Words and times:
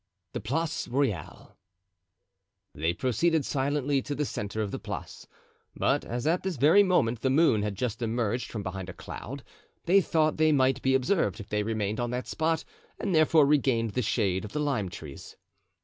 The 0.33 0.39
Place 0.41 0.87
Royale. 0.87 1.59
They 2.73 2.91
proceeded 2.91 3.45
silently 3.45 4.01
to 4.01 4.15
the 4.15 4.25
centre 4.25 4.63
of 4.63 4.71
the 4.71 4.79
Place, 4.79 5.27
but 5.75 6.03
as 6.05 6.25
at 6.25 6.41
this 6.41 6.55
very 6.55 6.81
moment 6.81 7.21
the 7.21 7.29
moon 7.29 7.61
had 7.61 7.75
just 7.75 8.01
emerged 8.01 8.51
from 8.51 8.63
behind 8.63 8.89
a 8.89 8.93
cloud, 8.93 9.43
they 9.85 10.01
thought 10.01 10.37
they 10.37 10.51
might 10.51 10.81
be 10.81 10.95
observed 10.95 11.39
if 11.39 11.49
they 11.49 11.61
remained 11.61 11.99
on 11.99 12.09
that 12.09 12.25
spot 12.27 12.63
and 12.97 13.13
therefore 13.13 13.45
regained 13.45 13.91
the 13.91 14.01
shade 14.01 14.43
of 14.43 14.53
the 14.53 14.59
lime 14.59 14.89
trees. 14.89 15.37